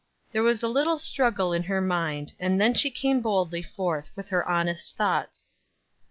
[0.31, 4.29] There was a little struggle in her mind, and then she came boldly forth with
[4.29, 5.51] her honest thoughts.